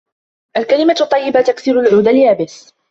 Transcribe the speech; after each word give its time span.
الكلمة 0.57 0.95
الطيبة 1.01 1.41
تكسر 1.41 1.79
العود 1.79 2.07
اليابس. 2.07 2.73